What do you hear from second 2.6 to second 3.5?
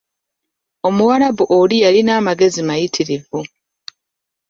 mayitirivu